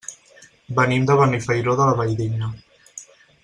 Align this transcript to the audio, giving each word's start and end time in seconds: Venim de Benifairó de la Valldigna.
Venim 0.79 1.05
de 1.11 1.17
Benifairó 1.21 1.77
de 1.81 1.87
la 1.91 1.95
Valldigna. 2.01 2.53